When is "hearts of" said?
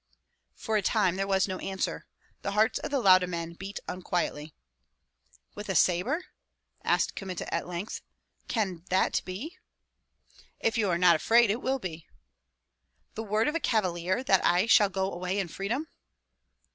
2.53-2.89